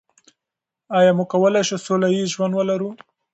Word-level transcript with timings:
آیا 0.97 1.11
موږ 1.17 1.27
کولای 1.33 1.63
شو 1.69 1.77
سوله 1.85 2.07
ییز 2.13 2.29
ژوند 2.35 2.53
ولرو؟ 2.55 2.89